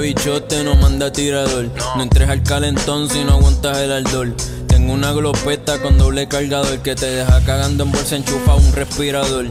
bichote, 0.00 0.64
no 0.64 0.74
manda 0.76 1.12
tirador. 1.12 1.70
No 1.96 2.02
entres 2.02 2.28
al 2.28 2.42
calentón 2.42 3.08
si 3.08 3.22
no 3.24 3.32
aguantas 3.32 3.78
el 3.78 3.92
ardor. 3.92 4.34
Tengo 4.66 4.92
una 4.92 5.12
glopeta 5.12 5.80
con 5.80 5.98
doble 5.98 6.26
cargador 6.26 6.78
que 6.80 6.94
te 6.94 7.06
deja 7.06 7.40
cagando 7.44 7.84
en 7.84 7.92
bolsa 7.92 8.16
enchufa 8.16 8.54
un 8.54 8.72
respirador. 8.72 9.46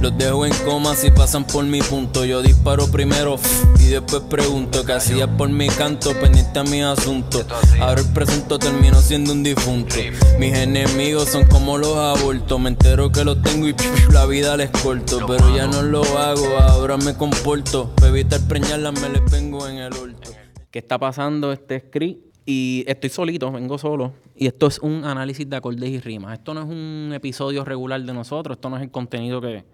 Los 0.00 0.16
dejo 0.16 0.46
en 0.46 0.52
coma 0.64 0.94
si 0.94 1.10
pasan 1.10 1.44
por 1.46 1.62
mi 1.64 1.80
punto. 1.82 2.24
Yo 2.24 2.40
disparo 2.40 2.90
primero 2.90 3.38
y 3.78 3.88
después 3.88 4.22
pregunto 4.22 4.84
qué 4.86 4.92
hacías 4.94 5.28
por 5.28 5.50
mi 5.50 5.68
canto, 5.68 6.12
pendiente 6.18 6.58
a 6.58 6.64
mi 6.64 6.80
asunto. 6.80 7.44
Ahora 7.78 8.00
el 8.00 8.08
presento 8.08 8.58
termino 8.58 9.00
siendo 9.02 9.32
un 9.32 9.42
difunto. 9.42 9.96
Mis 10.38 10.54
enemigos 10.54 11.28
son 11.28 11.46
como 11.46 11.76
los 11.76 11.96
abortos. 11.96 12.58
Me 12.58 12.70
entero 12.70 13.12
que 13.12 13.24
los 13.24 13.42
tengo 13.42 13.68
y 13.68 13.74
la 14.12 14.24
vida 14.24 14.56
les 14.56 14.70
corto. 14.70 15.26
Pero 15.26 15.54
ya 15.54 15.66
no 15.66 15.82
lo 15.82 16.02
hago, 16.18 16.46
ahora 16.58 16.96
me 16.96 17.14
comporto. 17.14 17.94
Para 17.96 18.08
evitar 18.08 18.40
preñarlas 18.48 18.98
me 19.02 19.10
les 19.10 19.30
vengo 19.30 19.68
en 19.68 19.76
el 19.78 19.92
orto. 19.92 20.30
¿Qué 20.70 20.78
está 20.78 20.98
pasando? 20.98 21.52
Este 21.52 21.78
script 21.80 22.30
y 22.46 22.84
estoy 22.86 23.10
solito, 23.10 23.52
vengo 23.52 23.76
solo. 23.76 24.14
Y 24.34 24.46
esto 24.46 24.66
es 24.66 24.78
un 24.78 25.04
análisis 25.04 25.48
de 25.48 25.56
acordes 25.56 25.90
y 25.90 26.00
rimas. 26.00 26.38
Esto 26.38 26.54
no 26.54 26.62
es 26.62 26.68
un 26.68 27.12
episodio 27.14 27.66
regular 27.66 28.02
de 28.02 28.14
nosotros. 28.14 28.56
Esto 28.56 28.70
no 28.70 28.76
es 28.78 28.82
el 28.82 28.90
contenido 28.90 29.40
que, 29.42 29.64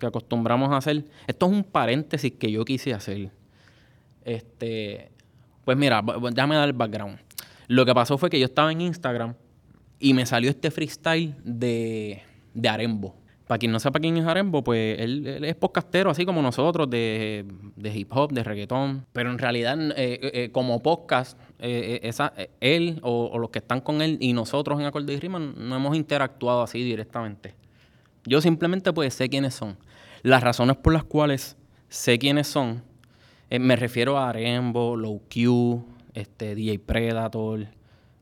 que 0.00 0.06
acostumbramos 0.06 0.70
a 0.70 0.78
hacer. 0.78 1.04
Esto 1.28 1.46
es 1.46 1.52
un 1.52 1.62
paréntesis 1.62 2.32
que 2.32 2.50
yo 2.50 2.64
quise 2.64 2.92
hacer. 2.92 3.30
Este, 4.24 5.12
pues 5.64 5.78
mira, 5.78 6.02
déjame 6.32 6.56
dar 6.56 6.68
el 6.68 6.74
background. 6.74 7.20
Lo 7.68 7.86
que 7.86 7.94
pasó 7.94 8.18
fue 8.18 8.28
que 8.28 8.40
yo 8.40 8.46
estaba 8.46 8.72
en 8.72 8.80
Instagram 8.80 9.34
y 10.00 10.14
me 10.14 10.26
salió 10.26 10.50
este 10.50 10.72
freestyle 10.72 11.36
de, 11.44 12.22
de 12.52 12.68
Arembo. 12.68 13.14
Para 13.50 13.58
quien 13.58 13.72
no 13.72 13.80
sepa 13.80 13.98
quién 13.98 14.16
es 14.16 14.24
Arembo, 14.26 14.62
pues 14.62 15.00
él, 15.00 15.44
es 15.44 15.56
podcastero, 15.56 16.08
así 16.08 16.24
como 16.24 16.40
nosotros, 16.40 16.88
de, 16.88 17.44
hip 17.92 18.08
hop, 18.12 18.30
de 18.30 18.44
reggaetón. 18.44 19.04
Pero 19.12 19.32
en 19.32 19.38
realidad, 19.38 19.76
eh, 19.90 19.92
eh, 19.96 20.30
eh, 20.34 20.50
como 20.52 20.80
podcast, 20.84 21.36
esa, 21.58 22.32
él 22.60 23.00
o, 23.02 23.36
los 23.40 23.50
que 23.50 23.58
están 23.58 23.80
con 23.80 24.02
él 24.02 24.18
y 24.20 24.34
nosotros 24.34 24.78
en 24.78 24.86
Acorde 24.86 25.14
y 25.14 25.18
Rima 25.18 25.40
no 25.40 25.74
hemos 25.74 25.96
interactuado 25.96 26.62
así 26.62 26.84
directamente. 26.84 27.56
Yo 28.24 28.40
simplemente 28.40 28.92
pues 28.92 29.14
sé 29.14 29.28
quiénes 29.28 29.54
son. 29.54 29.76
Las 30.22 30.42
razones 30.42 30.76
por 30.76 30.92
las 30.92 31.04
cuales 31.04 31.56
sé 31.88 32.18
quiénes 32.18 32.46
son, 32.46 32.82
eh, 33.48 33.58
me 33.58 33.76
refiero 33.76 34.18
a 34.18 34.28
Arembo, 34.28 34.96
Low 34.96 35.22
Q, 35.32 35.84
este, 36.14 36.54
DJ 36.54 36.78
Predator, 36.78 37.66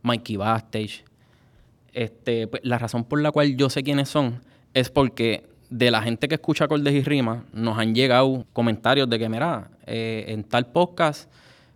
Mikey 0.03 0.37
Bastage. 0.37 1.05
Este, 1.93 2.47
pues, 2.47 2.63
la 2.65 2.79
razón 2.79 3.05
por 3.05 3.21
la 3.21 3.33
cual 3.33 3.57
yo 3.57 3.69
sé 3.69 3.83
quiénes 3.83 4.09
son 4.09 4.41
es 4.75 4.91
porque 4.91 5.45
de 5.71 5.91
la 5.91 6.01
gente 6.03 6.29
que 6.29 6.37
escucha 6.37 6.65
acordes 6.65 6.95
y 6.95 7.03
rimas 7.03 7.43
nos 7.53 7.79
han 7.79 7.95
llegado 7.95 8.47
comentarios 8.53 9.11
de 9.11 9.19
que, 9.19 9.29
mira, 9.29 9.71
eh, 9.87 10.27
en 10.29 10.45
tal 10.45 10.67
podcast 10.67 11.31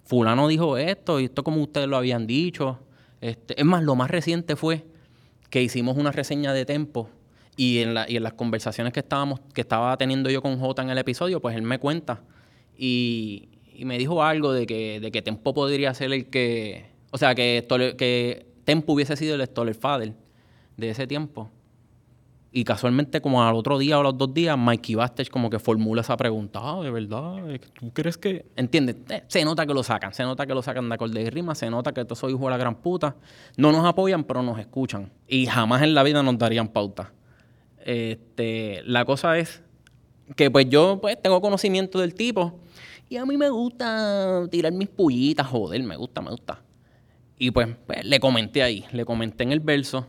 fulano 0.05 0.49
dijo 0.49 0.77
esto 0.77 1.21
y 1.21 1.25
esto 1.25 1.43
como 1.43 1.63
ustedes 1.63 1.89
lo 1.89 1.97
habían 1.97 2.27
dicho. 2.27 2.79
Este, 3.21 3.59
es 3.59 3.65
más, 3.67 3.83
lo 3.83 3.97
más 3.97 4.11
reciente 4.11 4.57
fue 4.57 4.85
que 5.51 5.63
hicimos 5.63 5.97
una 5.97 6.13
reseña 6.13 6.53
de 6.53 6.65
Tempo 6.65 7.11
y 7.57 7.79
en, 7.79 7.95
la, 7.95 8.09
y 8.09 8.17
en 8.17 8.23
las 8.23 8.33
conversaciones 8.33 8.93
que 8.93 9.01
estábamos, 9.01 9.41
que 9.53 9.61
estaba 9.61 9.97
teniendo 9.97 10.31
yo 10.31 10.43
con 10.43 10.59
Jota 10.59 10.83
en 10.83 10.91
el 10.91 10.99
episodio, 10.99 11.41
pues 11.41 11.57
él 11.57 11.63
me 11.63 11.79
cuenta. 11.79 12.23
Y, 12.77 13.49
me 13.85 13.99
dijo 13.99 14.23
algo 14.23 14.53
de 14.53 14.65
que, 14.67 15.01
de 15.01 15.11
que 15.11 15.23
Tempo 15.23 15.55
podría 15.55 15.93
ser 15.95 16.13
el 16.13 16.31
que. 16.31 16.87
O 17.11 17.19
sea, 17.19 17.35
que, 17.35 17.67
que 17.99 18.47
Tempo 18.65 18.93
hubiese 18.93 19.17
sido 19.17 19.35
el 19.35 19.45
Stoller 19.45 19.75
Father 19.75 20.15
de 20.77 20.91
ese 20.91 21.07
tiempo. 21.07 21.51
Y 22.55 22.65
casualmente, 22.65 23.23
como 23.23 23.43
al 23.43 23.55
otro 23.55 23.79
día 23.79 23.99
o 23.99 24.03
los 24.03 24.17
dos 24.17 24.33
días, 24.35 24.59
Mikey 24.59 24.95
Bastage 24.95 25.31
como 25.31 25.49
que 25.49 25.59
formula 25.59 26.03
esa 26.03 26.17
pregunta. 26.19 26.61
Ah, 26.63 26.81
de 26.83 26.91
verdad, 26.91 27.37
¿tú 27.73 27.91
crees 27.95 28.19
que...? 28.19 28.45
¿Entiendes? 28.57 28.97
Eh, 29.09 29.25
se 29.27 29.43
nota 29.43 29.65
que 29.67 29.73
lo 29.73 29.83
sacan, 29.83 30.13
se 30.13 30.23
nota 30.23 30.47
que 30.47 30.53
lo 30.53 30.63
sacan 30.63 30.87
de 30.87 30.95
acorde 30.95 31.23
y 31.23 31.31
rima, 31.31 31.55
se 31.55 31.71
nota 31.71 31.93
que 31.93 32.05
todos 32.05 32.19
soy 32.19 32.35
hijo 32.35 32.45
de 32.45 32.51
la 32.51 32.59
gran 32.59 32.75
puta. 32.75 33.17
No 33.57 33.73
nos 33.73 33.87
apoyan, 33.87 34.25
pero 34.25 34.43
nos 34.43 34.59
escuchan. 34.59 35.11
Y 35.27 35.47
jamás 35.47 35.81
en 35.81 35.95
la 35.95 36.03
vida 36.03 36.23
nos 36.23 36.37
darían 36.37 36.69
pauta. 36.69 37.11
Este, 37.85 38.83
la 38.85 39.05
cosa 39.05 39.39
es 39.39 39.63
que 40.37 40.51
pues 40.51 40.69
yo 40.69 40.99
pues 41.01 41.21
tengo 41.21 41.41
conocimiento 41.41 42.01
del 42.01 42.15
tipo 42.15 42.61
y 43.09 43.17
a 43.17 43.27
mí 43.27 43.37
me 43.37 43.51
gusta 43.51 44.47
tirar 44.51 44.73
mis 44.73 44.89
pullitas, 44.89 45.47
joder, 45.47 45.83
me 45.83 45.97
gusta, 45.97 46.23
me 46.23 46.31
gusta. 46.31 46.63
Y 47.39 47.51
pues, 47.51 47.69
pues 47.87 48.05
le 48.05 48.21
comenté 48.21 48.63
ahí, 48.63 48.85
le 48.93 49.05
comenté 49.05 49.43
en 49.45 49.53
el 49.53 49.61
verso 49.61 50.07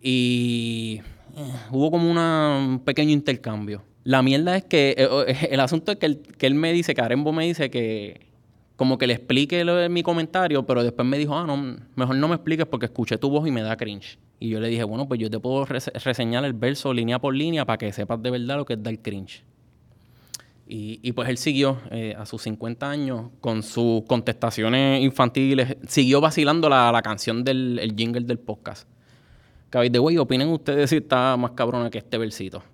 y 0.00 1.00
eh, 1.36 1.52
hubo 1.70 1.90
como 1.90 2.10
un 2.10 2.80
pequeño 2.84 3.10
intercambio. 3.10 3.82
La 4.04 4.22
mierda 4.22 4.56
es 4.56 4.64
que 4.64 4.94
eh, 4.98 5.48
el 5.50 5.60
asunto 5.60 5.92
es 5.92 5.98
que, 5.98 6.46
él 6.46 6.54
me 6.54 6.72
dice, 6.72 6.94
que 6.94 7.00
Arembo 7.00 7.32
me 7.32 7.44
dice 7.44 7.70
que 7.70 8.28
como 8.76 8.98
que 8.98 9.06
le 9.06 9.14
explique 9.14 9.64
lo 9.64 9.76
de 9.76 9.88
mi 9.88 10.02
comentario, 10.02 10.66
pero 10.66 10.82
después 10.82 11.06
me 11.06 11.18
dijo, 11.18 11.36
ah, 11.36 11.46
no, 11.46 11.76
mejor 11.94 12.16
no 12.16 12.28
me 12.28 12.34
expliques 12.34 12.66
porque 12.66 12.86
escuché 12.86 13.16
tu 13.16 13.30
voz 13.30 13.46
y 13.46 13.50
me 13.50 13.62
da 13.62 13.76
cringe. 13.76 14.18
Y 14.42 14.48
yo 14.48 14.58
le 14.58 14.66
dije, 14.66 14.82
bueno, 14.82 15.06
pues 15.06 15.20
yo 15.20 15.30
te 15.30 15.38
puedo 15.38 15.64
reseñar 15.66 16.44
el 16.44 16.52
verso 16.52 16.92
línea 16.92 17.20
por 17.20 17.32
línea 17.32 17.64
para 17.64 17.78
que 17.78 17.92
sepas 17.92 18.20
de 18.20 18.28
verdad 18.28 18.56
lo 18.56 18.64
que 18.64 18.72
es 18.72 18.82
dar 18.82 18.98
cringe. 18.98 19.44
Y, 20.66 21.12
pues 21.12 21.28
él 21.28 21.38
siguió 21.38 21.78
eh, 21.92 22.16
a 22.18 22.26
sus 22.26 22.42
50 22.42 22.90
años 22.90 23.30
con 23.40 23.62
sus 23.62 24.02
contestaciones 24.04 25.00
infantiles, 25.00 25.76
siguió 25.86 26.20
vacilando 26.20 26.68
la, 26.68 27.00
canción 27.04 27.44
del 27.44 27.94
jingle 27.96 28.22
del 28.22 28.40
podcast. 28.40 28.88
Que 29.70 29.88
de 29.88 29.98
güey, 30.00 30.18
opinen 30.18 30.48
ustedes 30.48 30.90
si 30.90 30.96
está 30.96 31.36
más 31.36 31.52
cabrona 31.52 31.88
que 31.88 31.98
este 31.98 32.18
versito. 32.18 32.64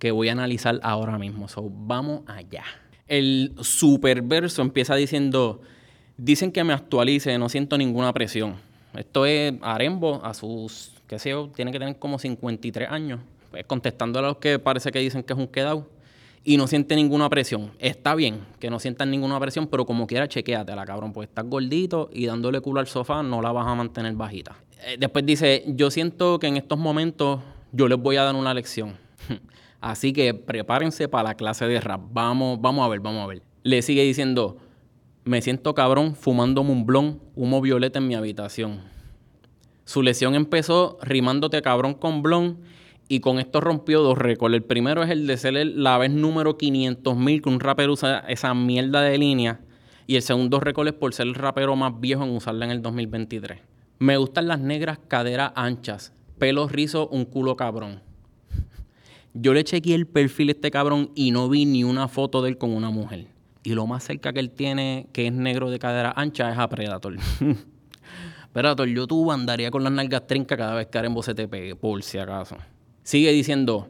Que 0.00 0.10
voy 0.10 0.30
a 0.30 0.32
analizar 0.32 0.80
ahora 0.82 1.16
mismo. 1.16 1.46
So, 1.46 1.70
vamos 1.70 2.22
allá. 2.26 2.64
El 3.06 3.52
superverso 3.60 4.62
empieza 4.62 4.96
diciendo: 4.96 5.60
Dicen 6.16 6.50
que 6.50 6.64
me 6.64 6.72
actualice, 6.72 7.38
no 7.38 7.48
siento 7.48 7.78
ninguna 7.78 8.12
presión 8.12 8.67
esto 8.98 9.26
es 9.26 9.54
Arembo 9.62 10.20
a 10.24 10.34
sus, 10.34 10.92
qué 11.06 11.18
sé 11.18 11.30
yo, 11.30 11.50
tiene 11.54 11.70
que 11.70 11.78
tener 11.78 11.98
como 11.98 12.18
53 12.18 12.90
años, 12.90 13.20
pues, 13.50 13.64
contestando 13.64 14.18
a 14.18 14.22
los 14.22 14.36
que 14.38 14.58
parece 14.58 14.90
que 14.90 14.98
dicen 14.98 15.22
que 15.22 15.32
es 15.32 15.38
un 15.38 15.46
quedado 15.46 15.88
y 16.44 16.56
no 16.56 16.66
siente 16.66 16.96
ninguna 16.96 17.28
presión. 17.28 17.70
Está 17.78 18.14
bien 18.14 18.40
que 18.58 18.70
no 18.70 18.80
sientan 18.80 19.10
ninguna 19.10 19.38
presión, 19.38 19.66
pero 19.66 19.86
como 19.86 20.06
quiera, 20.06 20.26
la 20.26 20.84
cabrón, 20.84 21.12
porque 21.12 21.28
estás 21.28 21.44
gordito 21.44 22.10
y 22.12 22.26
dándole 22.26 22.60
culo 22.60 22.80
al 22.80 22.86
sofá 22.86 23.22
no 23.22 23.40
la 23.42 23.52
vas 23.52 23.66
a 23.66 23.74
mantener 23.74 24.14
bajita. 24.14 24.56
Eh, 24.84 24.96
después 24.98 25.24
dice, 25.24 25.64
yo 25.68 25.90
siento 25.90 26.38
que 26.38 26.46
en 26.46 26.56
estos 26.56 26.78
momentos 26.78 27.40
yo 27.72 27.86
les 27.86 27.98
voy 27.98 28.16
a 28.16 28.24
dar 28.24 28.34
una 28.34 28.54
lección. 28.54 28.96
Así 29.80 30.12
que 30.12 30.34
prepárense 30.34 31.08
para 31.08 31.30
la 31.30 31.34
clase 31.34 31.66
de 31.66 31.80
rap. 31.80 32.00
Vamos, 32.12 32.60
vamos 32.60 32.84
a 32.84 32.88
ver, 32.88 33.00
vamos 33.00 33.22
a 33.22 33.26
ver. 33.26 33.42
Le 33.62 33.82
sigue 33.82 34.02
diciendo, 34.02 34.56
me 35.28 35.42
siento 35.42 35.74
cabrón 35.74 36.14
fumando 36.14 36.62
un 36.62 37.20
humo 37.34 37.60
violeta 37.60 37.98
en 37.98 38.08
mi 38.08 38.14
habitación. 38.14 38.80
Su 39.84 40.00
lesión 40.00 40.34
empezó 40.34 40.96
rimándote 41.02 41.60
cabrón 41.60 41.92
con 41.92 42.22
blon 42.22 42.56
y 43.08 43.20
con 43.20 43.38
esto 43.38 43.60
rompió 43.60 44.00
dos 44.00 44.16
récords. 44.16 44.54
El 44.54 44.62
primero 44.62 45.02
es 45.02 45.10
el 45.10 45.26
de 45.26 45.36
ser 45.36 45.52
la 45.52 45.98
vez 45.98 46.10
número 46.12 46.56
500.000 46.56 47.42
que 47.42 47.48
un 47.50 47.60
rapero 47.60 47.92
usa 47.92 48.20
esa 48.20 48.54
mierda 48.54 49.02
de 49.02 49.18
línea. 49.18 49.60
Y 50.06 50.16
el 50.16 50.22
segundo 50.22 50.60
récord 50.60 50.88
es 50.88 50.94
por 50.94 51.12
ser 51.12 51.26
el 51.26 51.34
rapero 51.34 51.76
más 51.76 52.00
viejo 52.00 52.24
en 52.24 52.30
usarla 52.30 52.64
en 52.64 52.70
el 52.70 52.80
2023. 52.80 53.60
Me 53.98 54.16
gustan 54.16 54.48
las 54.48 54.60
negras 54.60 54.98
caderas 55.08 55.52
anchas, 55.56 56.14
pelo 56.38 56.68
rizo, 56.68 57.06
un 57.08 57.26
culo 57.26 57.54
cabrón. 57.54 58.00
Yo 59.34 59.52
le 59.52 59.62
chequeé 59.62 59.94
el 59.94 60.06
perfil 60.06 60.48
a 60.48 60.52
este 60.52 60.70
cabrón 60.70 61.10
y 61.14 61.32
no 61.32 61.50
vi 61.50 61.66
ni 61.66 61.84
una 61.84 62.08
foto 62.08 62.40
de 62.40 62.48
él 62.48 62.56
con 62.56 62.70
una 62.70 62.88
mujer. 62.88 63.37
Y 63.62 63.74
lo 63.74 63.86
más 63.86 64.04
cerca 64.04 64.32
que 64.32 64.40
él 64.40 64.50
tiene, 64.50 65.08
que 65.12 65.26
es 65.26 65.32
negro 65.32 65.70
de 65.70 65.78
cadera 65.78 66.12
ancha, 66.16 66.50
es 66.50 66.58
a 66.58 66.68
Predator. 66.68 67.16
Predator, 68.52 68.88
yo 68.88 69.06
tú 69.06 69.30
andaría 69.30 69.70
con 69.70 69.84
las 69.84 69.92
nalgas 69.92 70.26
trincas 70.26 70.58
cada 70.58 70.74
vez 70.74 70.86
que 70.86 70.98
Arembo 70.98 71.22
se 71.22 71.34
te 71.34 71.48
pegue, 71.48 71.76
por 71.76 72.02
si 72.02 72.18
acaso. 72.18 72.56
Sigue 73.02 73.30
diciendo, 73.32 73.88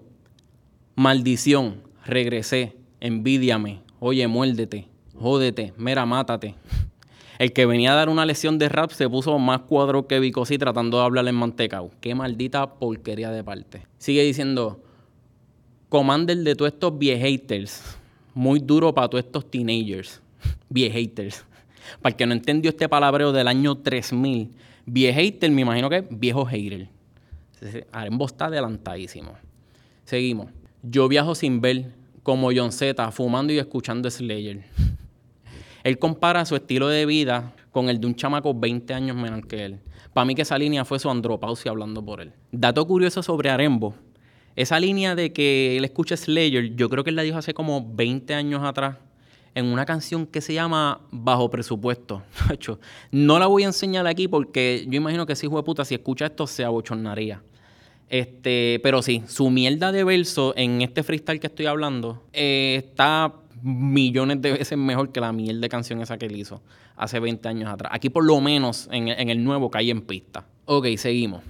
maldición, 0.95 1.83
regresé, 2.05 2.77
envidiame, 3.01 3.83
oye, 4.01 4.27
muérdete, 4.27 4.89
jódete, 5.15 5.73
mera, 5.77 6.07
mátate. 6.07 6.55
El 7.39 7.53
que 7.53 7.67
venía 7.67 7.93
a 7.93 7.95
dar 7.95 8.09
una 8.09 8.27
lección 8.27 8.59
de 8.59 8.69
rap 8.69 8.91
se 8.91 9.09
puso 9.09 9.39
más 9.39 9.61
cuadro 9.61 10.09
que 10.09 10.19
Bicosí 10.19 10.59
tratando 10.59 10.99
de 10.99 11.05
hablarle 11.05 11.31
en 11.31 11.37
mantecao. 11.37 11.93
Qué 12.01 12.17
maldita 12.17 12.75
porquería 12.75 13.31
de 13.31 13.45
parte. 13.45 13.87
Sigue 13.99 14.25
diciendo, 14.25 14.83
commander 15.89 16.39
de 16.39 16.57
todos 16.57 16.73
estos 16.73 16.95
haters 16.99 17.97
muy 18.39 18.61
duro 18.61 18.95
para 18.95 19.09
todos 19.09 19.25
estos 19.25 19.51
teenagers, 19.51 20.23
haters. 20.73 21.45
Para 22.01 22.13
el 22.13 22.17
que 22.17 22.25
no 22.25 22.35
entendió 22.35 22.69
este 22.69 22.89
palabreo 22.89 23.33
del 23.33 23.49
año 23.49 23.79
3000, 23.79 24.53
hater 25.13 25.51
me 25.51 25.63
imagino 25.63 25.91
que 25.91 25.97
es 25.97 26.05
viejo 26.09 26.47
hater. 26.47 26.89
Arembo 27.91 28.27
está 28.27 28.47
adelantadísimo. 28.47 29.33
Seguimos. 30.05 30.53
Yo 30.85 31.09
viajo 31.09 31.35
sin 31.35 31.61
ver, 31.61 31.93
como 32.23 32.51
John 32.55 32.71
Z, 32.71 33.11
fumando 33.11 33.53
y 33.53 33.59
escuchando 33.59 34.09
Slayer. 34.09 34.63
Él 35.83 35.99
compara 35.99 36.45
su 36.45 36.55
estilo 36.55 36.87
de 36.87 37.07
vida 37.07 37.53
con 37.73 37.89
el 37.89 38.01
de 38.01 38.07
un 38.07 38.15
chamaco 38.15 38.55
20 38.55 38.95
años 38.95 39.17
menor 39.17 39.49
que 39.49 39.65
él. 39.65 39.81
Para 40.13 40.25
mí 40.25 40.37
que 40.37 40.43
esa 40.43 40.59
línea 40.59 40.85
fue 40.85 40.99
su 40.99 41.11
andropausia 41.11 41.73
hablando 41.73 42.05
por 42.05 42.21
él. 42.21 42.33
Dato 42.53 42.87
curioso 42.87 43.23
sobre 43.23 43.51
Arembo 43.51 43.95
esa 44.59 44.81
línea 44.81 45.15
de 45.15 45.33
que 45.33 45.77
él 45.77 45.85
escucha 45.85 46.17
Slayer, 46.17 46.75
yo 46.75 46.89
creo 46.89 47.05
que 47.05 47.11
él 47.11 47.17
la 47.17 47.23
dijo 47.23 47.39
hace 47.39 47.55
como 47.55 47.95
20 47.95 48.35
años 48.35 48.65
atrás 48.65 48.97
en 49.55 49.67
una 49.67 49.87
canción 49.87 50.27
que 50.27 50.41
se 50.41 50.53
llama 50.53 51.01
Bajo 51.13 51.49
Presupuesto. 51.49 52.25
no 53.13 53.39
la 53.39 53.47
voy 53.47 53.63
a 53.63 53.67
enseñar 53.67 54.09
aquí 54.09 54.27
porque 54.27 54.85
yo 54.89 54.97
imagino 54.97 55.27
que 55.27 55.37
si 55.37 55.47
hijo 55.47 55.59
de 55.59 55.63
puta, 55.63 55.85
si 55.85 55.95
escucha 55.95 56.27
esto, 56.27 56.49
se 56.49 56.65
abochornaría. 56.65 57.41
Este, 58.09 58.81
pero 58.83 59.01
sí, 59.01 59.23
su 59.29 59.49
mierda 59.49 59.93
de 59.93 60.03
verso 60.03 60.55
en 60.57 60.83
este 60.83 61.05
freestyle 61.05 61.39
que 61.39 61.47
estoy 61.47 61.67
hablando 61.67 62.25
eh, 62.33 62.83
está 62.85 63.35
millones 63.63 64.43
de 64.43 64.53
veces 64.53 64.77
mejor 64.77 65.13
que 65.13 65.21
la 65.21 65.33
mierda 65.33 65.61
de 65.61 65.69
canción 65.69 66.01
esa 66.01 66.19
que 66.19 66.27
él 66.27 66.37
hizo 66.37 66.63
hace 66.97 67.21
20 67.21 67.49
años 67.49 67.71
atrás. 67.71 67.93
Aquí 67.95 68.11
por 68.11 68.25
lo 68.25 68.41
menos 68.41 68.89
en, 68.91 69.09
el 69.09 69.45
nuevo 69.45 69.71
cae 69.71 69.91
en 69.91 70.01
pista. 70.01 70.47
Ok, 70.65 70.89
seguimos. 70.97 71.45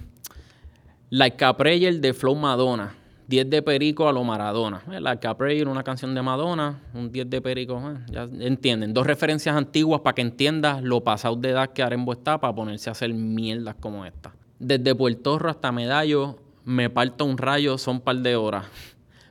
Like 1.09 1.43
a 1.43 1.57
Prayer 1.57 1.99
de 1.99 2.13
Flow 2.13 2.35
Madonna. 2.35 2.98
10 3.29 3.47
de 3.47 3.61
Perico 3.61 4.07
a 4.07 4.11
lo 4.11 4.23
Maradona. 4.23 4.81
Like 4.87 5.27
a 5.27 5.37
Prayer, 5.37 5.67
una 5.67 5.83
canción 5.83 6.15
de 6.15 6.21
Madonna. 6.23 6.81
Un 6.95 7.11
10 7.11 7.29
de 7.29 7.41
Perico, 7.41 7.79
eh, 7.79 7.99
ya 8.11 8.23
entienden. 8.39 8.91
Dos 8.91 9.05
referencias 9.05 9.55
antiguas 9.55 10.01
para 10.01 10.15
que 10.15 10.23
entiendas 10.23 10.81
lo 10.81 11.03
pasado 11.03 11.35
de 11.35 11.49
edad 11.49 11.71
que 11.71 11.83
Arembo 11.83 12.13
está 12.13 12.39
para 12.39 12.55
ponerse 12.55 12.89
a 12.89 12.93
hacer 12.93 13.13
mierdas 13.13 13.75
como 13.79 14.03
esta. 14.03 14.33
Desde 14.57 14.95
Puerto 14.95 15.37
Rico 15.37 15.49
hasta 15.51 15.71
Medallo, 15.71 16.39
me 16.65 16.89
parto 16.89 17.23
un 17.23 17.37
rayo, 17.37 17.77
son 17.77 18.01
par 18.01 18.17
de 18.17 18.35
horas. 18.35 18.65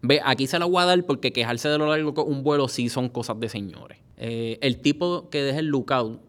Ve, 0.00 0.20
aquí 0.24 0.46
se 0.46 0.60
la 0.60 0.66
voy 0.66 0.80
a 0.80 0.86
dar 0.86 1.04
porque 1.04 1.32
quejarse 1.32 1.68
de 1.68 1.78
lo 1.78 1.88
largo 1.88 2.14
con 2.14 2.28
un 2.28 2.44
vuelo 2.44 2.68
sí 2.68 2.88
son 2.88 3.08
cosas 3.08 3.40
de 3.40 3.48
señores. 3.48 3.98
Eh, 4.16 4.58
el 4.62 4.78
tipo 4.78 5.28
que 5.28 5.42
deja 5.42 5.58
el 5.58 5.66
lookout 5.66 6.20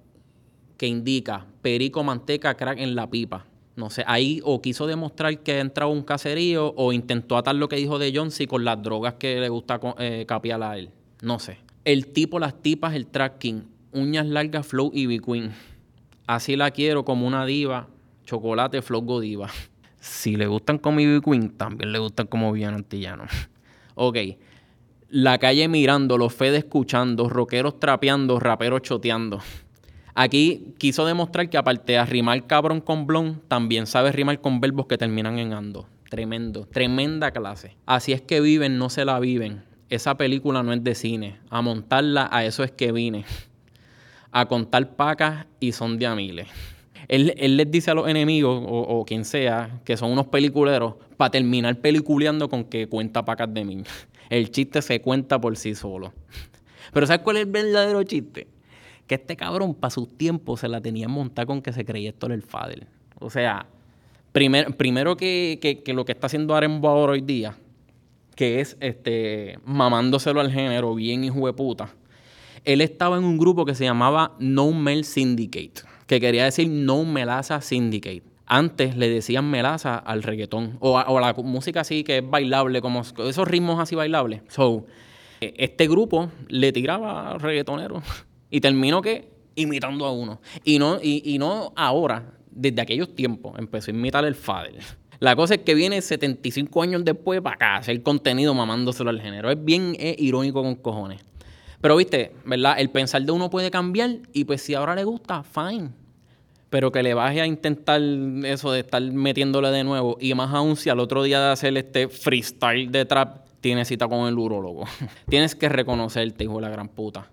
que 0.75 0.87
indica 0.87 1.45
perico, 1.61 2.03
manteca, 2.03 2.55
crack 2.55 2.79
en 2.79 2.95
la 2.95 3.11
pipa. 3.11 3.45
No 3.79 3.89
sé, 3.89 4.03
ahí 4.07 4.41
o 4.43 4.61
quiso 4.61 4.87
demostrar 4.87 5.39
que 5.39 5.53
ha 5.53 5.59
entrado 5.61 5.89
un 5.89 6.03
caserío 6.03 6.73
o 6.75 6.91
intentó 6.91 7.37
atar 7.37 7.55
lo 7.55 7.69
que 7.69 7.77
dijo 7.77 7.97
de 7.97 8.11
Jonesy 8.13 8.45
con 8.45 8.65
las 8.65 8.83
drogas 8.83 9.13
que 9.13 9.39
le 9.39 9.47
gusta 9.47 9.79
eh, 9.99 10.25
capiar 10.27 10.61
a 10.61 10.77
él. 10.77 10.89
No 11.21 11.39
sé. 11.39 11.59
El 11.85 12.07
tipo, 12.07 12.39
las 12.39 12.61
tipas, 12.61 12.93
el 12.93 13.07
tracking, 13.07 13.63
uñas 13.93 14.25
largas, 14.25 14.67
flow 14.67 14.91
y 14.93 15.19
queen. 15.19 15.53
Así 16.27 16.57
la 16.57 16.71
quiero 16.71 17.05
como 17.05 17.25
una 17.25 17.45
diva, 17.45 17.87
chocolate, 18.25 18.81
flow 18.81 19.01
godiva. 19.01 19.49
Si 20.01 20.37
le 20.37 20.47
gustan 20.47 20.77
como 20.77 21.01
Ivy 21.01 21.19
Queen, 21.19 21.49
también 21.57 21.91
le 21.91 21.99
gustan 21.99 22.27
como 22.27 22.53
Vivian 22.53 22.73
Antillano. 22.73 23.25
ok. 23.95 24.17
La 25.09 25.37
calle 25.39 25.67
mirando, 25.67 26.17
los 26.17 26.33
Fede 26.33 26.59
escuchando, 26.59 27.27
rockeros 27.27 27.81
trapeando, 27.81 28.39
raperos 28.39 28.81
choteando. 28.81 29.41
Aquí 30.15 30.73
quiso 30.77 31.05
demostrar 31.05 31.49
que 31.49 31.57
aparte 31.57 31.93
de 31.93 32.05
rimar 32.05 32.45
cabrón 32.47 32.81
con 32.81 33.07
blon, 33.07 33.41
también 33.47 33.87
sabe 33.87 34.11
rimar 34.11 34.41
con 34.41 34.59
verbos 34.59 34.87
que 34.87 34.97
terminan 34.97 35.39
en 35.39 35.53
ando. 35.53 35.87
Tremendo, 36.09 36.65
tremenda 36.65 37.31
clase. 37.31 37.75
Así 37.85 38.13
es 38.13 38.21
que 38.21 38.41
viven, 38.41 38.77
no 38.77 38.89
se 38.89 39.05
la 39.05 39.19
viven. 39.19 39.63
Esa 39.89 40.17
película 40.17 40.63
no 40.63 40.73
es 40.73 40.83
de 40.83 40.95
cine. 40.95 41.39
A 41.49 41.61
montarla, 41.61 42.29
a 42.31 42.45
eso 42.45 42.63
es 42.63 42.71
que 42.71 42.91
vine. 42.91 43.25
A 44.31 44.45
contar 44.47 44.95
pacas 44.95 45.45
y 45.59 45.71
son 45.71 45.97
de 45.97 46.07
a 46.07 46.15
miles 46.15 46.47
él, 47.09 47.57
les 47.57 47.69
dice 47.69 47.91
a 47.91 47.95
los 47.95 48.07
enemigos 48.07 48.63
o, 48.65 49.03
quien 49.05 49.25
sea 49.25 49.81
que 49.83 49.97
son 49.97 50.11
unos 50.11 50.27
peliculeros 50.27 50.93
para 51.17 51.31
terminar 51.31 51.75
peliculeando 51.77 52.49
con 52.49 52.63
que 52.63 52.87
cuenta 52.87 53.25
pacas 53.25 53.53
de 53.53 53.65
mí. 53.65 53.83
El 54.29 54.51
chiste 54.51 54.81
se 54.81 55.01
cuenta 55.01 55.41
por 55.41 55.57
sí 55.57 55.73
solo. 55.73 56.13
Pero 56.93 57.07
¿sabes 57.07 57.23
cuál 57.23 57.37
es 57.37 57.43
el 57.45 57.51
verdadero 57.51 58.03
chiste? 58.03 58.47
Que 59.09 59.15
este 59.15 59.35
cabrón 59.35 59.73
para 59.73 59.89
sus 59.89 60.17
tiempos 60.17 60.59
se 60.59 60.67
la 60.67 60.79
tenía 60.79 61.07
montada 61.07 61.47
con 61.47 61.61
que 61.61 61.73
se 61.73 61.83
creía 61.83 62.11
esto 62.11 62.27
el 62.27 62.43
Fader. 62.43 62.85
O 63.19 63.29
sea, 63.29 63.65
primero 64.31 65.17
que, 65.17 65.83
lo 65.87 66.05
que 66.05 66.11
está 66.11 66.27
haciendo 66.27 66.55
Arembo 66.55 66.87
ahora 66.87 67.13
hoy 67.13 67.21
día, 67.21 67.57
que 68.35 68.61
es 68.61 68.77
este 68.79 69.57
mamándoselo 69.65 70.39
al 70.39 70.51
género 70.51 70.93
bien 70.93 71.23
hijo 71.23 71.47
de 71.47 71.53
puta, 71.53 71.89
él 72.63 72.81
estaba 72.81 73.17
en 73.17 73.23
un 73.23 73.39
grupo 73.39 73.65
que 73.65 73.73
se 73.73 73.83
llamaba 73.83 74.35
No 74.39 74.71
Mel 74.73 75.03
Syndicate 75.05 75.81
que 76.05 76.19
quería 76.19 76.43
decir 76.43 76.69
No 76.69 77.03
Melaza 77.03 77.61
Syndicate. 77.61 78.23
Antes 78.45 78.95
le 78.95 79.09
decían 79.09 79.49
melaza 79.49 79.95
al 79.95 80.23
reggaetón 80.23 80.77
o 80.79 80.97
a, 80.97 81.21
la 81.21 81.33
música 81.33 81.81
así 81.81 82.03
que 82.03 82.17
es 82.17 82.27
bailable, 82.27 82.81
como 82.81 83.01
esos 83.01 83.47
ritmos 83.47 83.79
así 83.79 83.93
bailables. 83.95 84.41
So, 84.49 84.85
este 85.39 85.87
grupo 85.87 86.31
le 86.47 86.71
tiraba 86.71 87.31
al 87.31 87.39
reggaetonero 87.39 88.01
y 88.49 88.61
terminó 88.61 89.01
que 89.01 89.29
imitando 89.55 90.05
a 90.05 90.11
uno. 90.11 90.41
Y 90.63 90.79
no, 90.79 90.99
y, 91.01 91.37
no 91.39 91.73
ahora, 91.75 92.33
desde 92.51 92.81
aquellos 92.81 93.15
tiempos, 93.15 93.53
empezó 93.57 93.91
a 93.91 93.93
imitar 93.93 94.25
el 94.25 94.35
Fader. 94.35 94.81
La 95.19 95.35
cosa 95.35 95.55
es 95.55 95.61
que 95.61 95.73
viene 95.73 96.01
75 96.01 96.81
años 96.81 97.03
después 97.03 97.41
para 97.41 97.55
acá, 97.55 97.75
hacer 97.75 98.01
contenido 98.01 98.53
mamándoselo 98.53 99.09
al 99.09 99.19
género. 99.19 99.51
Es 99.51 99.63
bien 99.63 99.97
irónico 99.99 100.63
con 100.63 100.75
cojones. 100.75 101.21
Pero 101.81 101.97
viste, 101.97 102.33
¿verdad? 102.45 102.79
El 102.79 102.89
pensar 102.89 103.21
de 103.23 103.31
uno 103.31 103.49
puede 103.49 103.69
cambiar 103.69 104.17
y 104.33 104.45
pues 104.45 104.61
si 104.61 104.75
ahora 104.75 104.95
le 104.95 105.03
gusta, 105.03 105.43
fine. 105.43 105.89
Pero 106.69 106.91
que 106.91 107.03
le 107.03 107.13
baje 107.13 107.41
a 107.41 107.45
intentar 107.45 108.01
eso 108.45 108.71
de 108.71 108.81
estar 108.81 109.01
metiéndole 109.01 109.69
de 109.71 109.83
nuevo 109.83 110.17
y 110.21 110.33
más 110.35 110.53
aún 110.53 110.75
si 110.77 110.89
al 110.89 110.99
otro 110.99 111.23
día 111.23 111.39
de 111.41 111.51
hacer 111.51 111.75
este 111.75 112.07
freestyle 112.07 112.91
de 112.91 113.05
trap 113.05 113.45
tienes 113.59 113.89
cita 113.89 114.07
con 114.07 114.27
el 114.27 114.37
urólogo. 114.37 114.85
tienes 115.29 115.55
que 115.55 115.67
reconocerte, 115.67 116.45
hijo 116.45 116.55
de 116.55 116.61
la 116.61 116.69
gran 116.69 116.87
puta. 116.87 117.29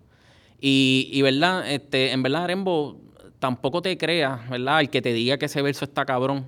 Y, 0.61 1.09
y 1.13 1.23
verdad, 1.23 1.71
este, 1.71 2.13
en 2.13 2.23
verdad, 2.23 2.45
Arembo, 2.45 3.01
tampoco 3.39 3.83
te 3.83 3.97
creas, 3.99 4.49
¿verdad? 4.49 4.81
El 4.81 4.91
que 4.91 5.03
te 5.03 5.13
diga 5.13 5.39
que 5.39 5.47
ese 5.47 5.63
verso 5.63 5.85
está 5.85 6.05
cabrón 6.05 6.47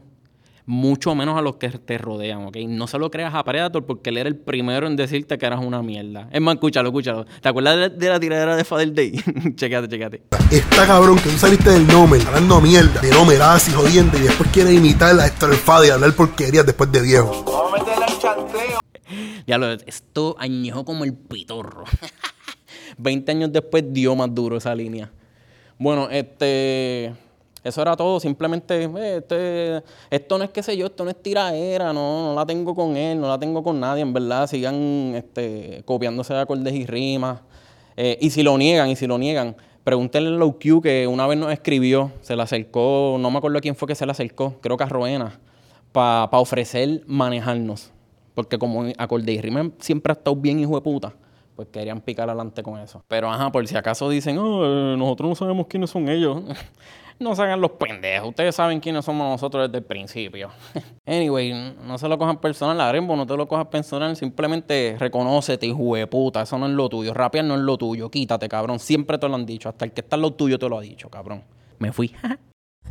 mucho 0.69 1.15
menos 1.15 1.39
a 1.39 1.41
los 1.41 1.57
que 1.57 1.71
te 1.71 1.97
rodean, 1.97 2.45
¿ok? 2.45 2.59
No 2.69 2.87
se 2.87 2.99
lo 2.99 3.11
creas 3.11 3.35
a 3.35 3.43
Predator 3.43 3.87
porque 3.87 4.11
él 4.11 4.19
era 4.19 4.29
el 4.29 4.37
primero 4.37 4.87
en 4.87 4.97
decirte 4.97 5.39
que 5.39 5.47
eras 5.47 5.61
una 5.65 5.83
mierda. 5.83 6.29
Es 6.31 6.43
más, 6.43 6.57
escúchalo, 6.57 6.91
escúchalo. 6.91 7.25
¿Te 7.25 7.49
acuerdas 7.49 7.99
de 7.99 8.09
la, 8.11 8.21
tiradera 8.21 8.55
de 8.55 8.65
Father 8.65 8.93
Day? 8.93 9.13
chequate, 9.55 9.89
chequate. 9.89 10.23
Está 10.51 10.87
cabrón 10.87 11.17
que 11.17 11.31
tú 11.31 11.39
saliste 11.39 11.71
del 11.71 11.87
nombre 11.87 12.21
hablando 12.27 12.61
mierda, 12.61 13.01
de 13.01 13.11
no 13.11 13.25
y 13.33 13.73
jodiendo 13.73 14.19
y 14.19 14.21
después 14.21 14.51
quieres 14.53 14.75
imitar 14.75 15.19
a 15.19 15.27
Héctor 15.27 15.53
el 15.53 15.87
y 15.87 15.91
hablar 15.91 16.13
porquerías 16.13 16.67
después 16.67 16.93
de 16.93 17.01
viejo. 17.01 17.45
Vamos 17.47 17.73
a 17.73 17.79
meterle 17.79 18.05
al 18.05 18.19
chanteo. 18.19 18.79
Ya 19.47 19.57
lo, 19.57 19.73
esto 19.73 20.37
añejó 20.39 20.85
como 20.85 21.05
el 21.05 21.15
pitorro. 21.15 21.85
20 22.99 23.33
años 23.33 23.53
después 23.53 23.85
dio 23.93 24.15
más 24.15 24.35
duro 24.35 24.57
esa 24.57 24.75
línea. 24.75 25.11
Bueno, 25.79 26.09
este 26.11 27.13
eso 27.65 27.83
era 27.83 27.97
todo, 27.97 28.21
simplemente, 28.21 28.85
eh, 28.85 29.17
este, 29.19 29.83
esto 30.11 30.39
no 30.39 30.45
es 30.45 30.51
qué 30.51 30.63
sé 30.63 30.77
yo, 30.77 30.87
esto 30.87 31.05
no 31.05 31.11
es 31.11 31.21
tiraera, 31.21 31.93
no, 31.93 32.27
no 32.27 32.35
la 32.35 32.47
tengo 32.47 32.75
con 32.75 32.97
él, 32.97 33.21
no 33.21 33.29
la 33.29 33.39
tengo 33.39 33.63
con 33.63 33.81
nadie, 33.81 34.03
en 34.03 34.13
verdad, 34.13 34.47
sigan 34.47 35.13
este, 35.17 35.83
copiándose 35.85 36.35
de 36.35 36.41
acordes 36.41 36.73
y 36.75 36.87
rimas. 36.87 37.41
Eh, 37.97 38.17
y 38.21 38.31
si 38.31 38.43
lo 38.43 38.57
niegan, 38.57 38.89
y 38.89 38.97
si 38.97 39.07
lo 39.07 39.19
niegan, 39.19 39.57
pregúntenle 39.83 40.29
a 40.29 40.39
Low 40.39 40.59
Q 40.59 40.81
que 40.83 41.07
una 41.07 41.27
vez 41.27 41.37
nos 41.37 41.53
escribió, 41.53 42.13
se 42.21 42.37
le 42.37 42.43
acercó, 42.43 43.17
no 43.19 43.31
me 43.31 43.39
acuerdo 43.39 43.61
quién 43.61 43.75
fue 43.75 43.89
que 43.89 43.95
se 43.95 44.07
le 44.07 44.13
acercó, 44.13 44.55
creo 44.61 44.77
que 44.77 44.85
a 44.85 44.89
Roena, 44.89 45.39
para 45.93 46.29
ofrecer 46.39 47.03
manejarnos. 47.07 47.91
Porque 48.35 48.57
como 48.57 48.85
acorde 48.99 49.33
y 49.33 49.41
rima 49.41 49.73
siempre 49.81 50.13
ha 50.13 50.15
estado 50.15 50.37
bien 50.37 50.61
hijo 50.61 50.77
de 50.77 50.81
puta, 50.81 51.13
pues 51.59 51.71
querían 51.73 52.01
picar 52.01 52.31
adelante 52.31 52.63
con 52.63 52.79
eso. 52.79 53.03
Pero 53.09 53.29
ajá, 53.29 53.51
por 53.51 53.67
si 53.67 53.77
acaso 53.77 54.09
dicen, 54.09 54.39
oh, 54.39 54.97
nosotros 54.97 55.31
no 55.31 55.35
sabemos 55.35 55.67
quiénes 55.67 55.91
son 55.91 56.09
ellos. 56.09 56.41
no 57.19 57.35
se 57.35 57.43
hagan 57.43 57.61
los 57.61 57.73
pendejos. 57.73 58.29
Ustedes 58.29 58.55
saben 58.55 58.79
quiénes 58.79 59.05
somos 59.05 59.29
nosotros 59.29 59.67
desde 59.67 59.79
el 59.79 59.85
principio. 59.85 60.51
anyway, 61.05 61.75
no 61.83 61.99
se 61.99 62.07
lo 62.07 62.17
cojan 62.17 62.37
personal, 62.37 62.81
Arembo, 62.81 63.17
no 63.17 63.27
te 63.27 63.37
lo 63.37 63.49
cojas 63.49 63.67
personal. 63.67 64.15
Simplemente 64.15 64.95
reconócete, 65.01 65.67
hijo 65.67 65.97
de 65.97 66.07
puta. 66.07 66.43
Eso 66.43 66.57
no 66.59 66.67
es 66.67 66.73
lo 66.75 66.89
tuyo. 66.89 67.13
Rapear 67.13 67.45
no 67.45 67.57
es 67.57 67.61
lo 67.63 67.77
tuyo. 67.77 68.09
Quítate, 68.09 68.49
cabrón. 68.49 68.79
Siempre 68.79 69.19
te 69.19 69.29
lo 69.29 69.35
han 69.35 69.45
dicho. 69.45 69.69
Hasta 69.69 69.85
el 69.85 69.91
que 69.91 70.03
está 70.03 70.15
en 70.15 70.23
lo 70.23 70.35
tuyo 70.35 70.61
te 70.61 70.69
lo 70.69 70.79
ha 70.79 70.81
dicho, 70.81 71.11
cabrón. 71.11 71.43
Me 71.81 71.91
fui. 71.91 72.15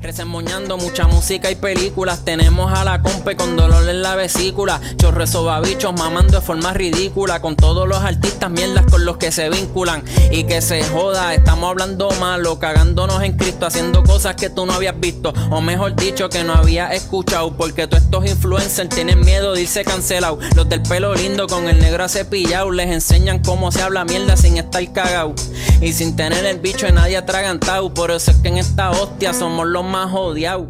Resemoñando 0.07 0.77
mucha 0.77 1.07
música 1.07 1.49
y 1.49 1.55
películas. 1.55 2.23
Tenemos 2.23 2.71
a 2.71 2.83
la 2.83 3.01
compa 3.01 3.35
con 3.35 3.57
dolor 3.57 3.89
en 3.89 4.03
la 4.03 4.15
vesícula. 4.15 4.79
Chorre 4.95 5.25
sobabichos 5.25 5.91
mamando 5.93 6.39
de 6.39 6.41
forma 6.41 6.71
ridícula. 6.71 7.41
Con 7.41 7.55
todos 7.55 7.87
los 7.87 7.97
artistas 7.97 8.51
mierdas 8.51 8.85
con 8.85 9.03
los 9.05 9.17
que 9.17 9.31
se 9.31 9.49
vinculan. 9.49 10.03
Y 10.31 10.43
que 10.43 10.61
se 10.61 10.83
joda, 10.83 11.33
estamos 11.33 11.71
hablando 11.71 12.11
malo. 12.19 12.59
Cagándonos 12.59 13.23
en 13.23 13.37
Cristo, 13.37 13.65
haciendo 13.65 14.03
cosas 14.03 14.35
que 14.35 14.51
tú 14.51 14.67
no 14.67 14.73
habías 14.73 14.99
visto. 14.99 15.33
O 15.49 15.61
mejor 15.61 15.95
dicho, 15.95 16.29
que 16.29 16.43
no 16.43 16.53
había 16.53 16.93
escuchado. 16.93 17.57
Porque 17.57 17.87
todos 17.87 18.03
estos 18.03 18.27
influencers 18.27 18.89
tienen 18.89 19.19
miedo 19.21 19.53
de 19.53 19.63
irse 19.63 19.83
cancelado. 19.83 20.37
Los 20.55 20.69
del 20.69 20.83
pelo 20.83 21.15
lindo 21.15 21.47
con 21.47 21.67
el 21.67 21.79
negro 21.79 22.03
acepillado. 22.03 22.69
Les 22.69 22.91
enseñan 22.91 23.39
cómo 23.39 23.71
se 23.71 23.81
habla 23.81 24.05
mierda 24.05 24.37
sin 24.37 24.57
estar 24.57 24.93
cagado. 24.93 25.33
Y 25.81 25.91
sin 25.93 26.15
tener 26.15 26.45
el 26.45 26.59
bicho 26.59 26.85
de 26.85 26.91
nadie 26.91 27.17
atragantado. 27.17 27.91
Por 27.93 28.11
eso 28.11 28.29
es 28.29 28.37
que 28.37 28.49
en 28.49 28.57
esta 28.57 28.91
hostia 28.91 29.33
somos 29.33 29.67
los 29.67 29.76
más 29.83 30.13
odiado. 30.13 30.69